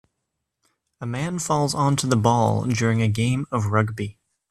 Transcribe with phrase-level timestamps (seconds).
[0.99, 4.17] A man falls onto the ball during a game of rugby